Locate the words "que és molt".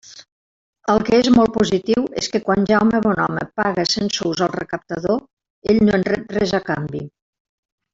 1.09-1.53